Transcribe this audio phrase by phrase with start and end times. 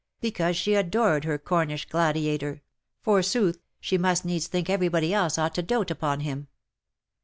[0.19, 2.63] Because she adored her Cornish gladiator,
[3.03, 6.47] forsooth, she must needs l^iink every body else ought to doat upon him.